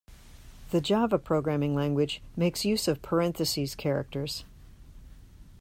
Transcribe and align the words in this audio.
The 0.71 0.81
Java 0.81 1.19
programming 1.19 1.75
language 1.75 2.23
makes 2.35 2.65
use 2.65 2.87
of 2.87 3.03
parentheses 3.03 3.75
characters. 3.75 4.45